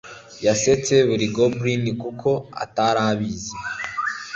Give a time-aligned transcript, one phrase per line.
[0.45, 2.29] Yasetse buri goblin kuko
[2.63, 3.55] atarabizi